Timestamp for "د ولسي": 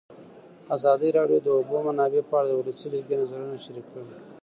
2.49-2.85